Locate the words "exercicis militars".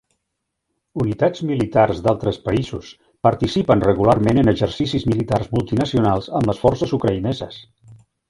4.55-5.53